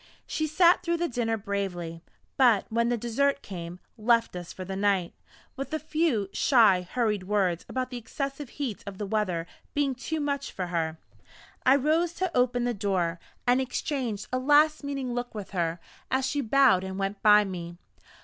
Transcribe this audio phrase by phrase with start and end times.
[0.25, 2.01] She sat through the dinner bravely;
[2.35, 5.13] but, when the dessert came, left us for the night,
[5.55, 9.45] with a few shy, hurried words about the excessive heat of the weather
[9.75, 10.97] being too much for her.
[11.67, 15.79] I rose to open the door, and exchanged a last meaning look with her,
[16.09, 17.77] as she bowed and went by me.